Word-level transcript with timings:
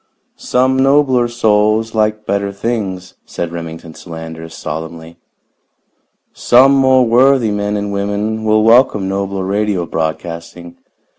"Some 0.37 0.77
nobler 0.81 1.27
souls 1.27 1.93
like 1.93 2.25
better 2.25 2.51
things," 2.51 3.13
said 3.23 3.51
Remington 3.51 3.93
Solander 3.93 4.49
solemnly. 4.49 5.17
"Some 6.33 6.71
more 6.71 7.05
worthy 7.05 7.51
men 7.51 7.77
and 7.77 7.93
women 7.93 8.43
will 8.43 8.63
welcome 8.63 9.07
nobler 9.07 9.45
radio 9.45 9.85
broadcasting. 9.85 10.77